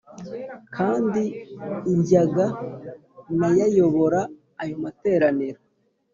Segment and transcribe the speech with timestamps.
[0.75, 1.23] kandi
[1.97, 2.45] njyaga
[3.39, 4.19] nayayobora
[4.61, 5.59] ayo materaniro